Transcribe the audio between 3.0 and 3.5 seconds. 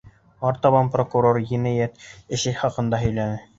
һөйләне.